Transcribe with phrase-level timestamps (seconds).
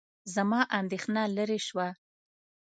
[0.33, 1.87] زما اندېښنه لیرې شوه.